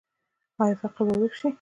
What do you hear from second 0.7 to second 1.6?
فقر به ورک شي؟